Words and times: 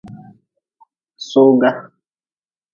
Soga. 1.29 1.69